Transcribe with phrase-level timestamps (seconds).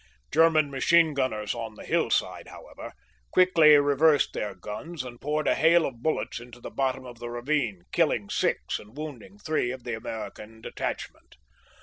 [0.31, 2.91] German machine gunners on the hillside, however,
[3.29, 7.29] quickly reversed their guns and poured a hail of bullets into the bottom of the
[7.29, 11.35] ravine, killing six and wounding three of the American detachment.